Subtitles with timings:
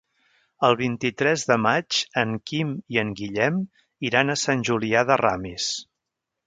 [0.69, 3.63] El vint-i-tres de maig en Quim i en Guillem
[4.11, 5.75] iran a Sant Julià de Ramis.